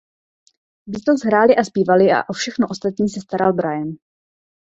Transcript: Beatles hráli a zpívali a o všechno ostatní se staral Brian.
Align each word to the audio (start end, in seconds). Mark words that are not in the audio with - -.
Beatles 0.87 1.21
hráli 1.25 1.55
a 1.55 1.63
zpívali 1.63 2.11
a 2.13 2.29
o 2.29 2.33
všechno 2.33 2.67
ostatní 2.69 3.09
se 3.09 3.21
staral 3.21 3.53
Brian. 3.53 3.89